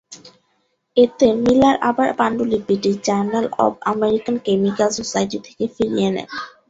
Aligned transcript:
এতে, 0.97 1.27
মিলার 1.41 1.75
আবার 1.89 2.09
পাণ্ডুলিপিটি 2.19 2.91
journal 3.05 3.45
of 3.59 3.71
American 3.81 4.35
chemical 4.45 4.89
society 4.97 5.37
থেকে 5.45 5.63
ফিরিয়ে 5.75 6.09
নেন। 6.09 6.27